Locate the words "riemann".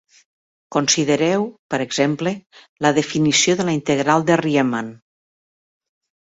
4.45-4.93